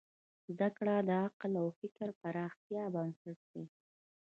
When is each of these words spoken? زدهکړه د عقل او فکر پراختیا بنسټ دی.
زدهکړه 0.51 0.95
د 1.07 1.09
عقل 1.23 1.51
او 1.61 1.67
فکر 1.79 2.07
پراختیا 2.21 2.83
بنسټ 2.95 3.39
دی. 3.51 3.63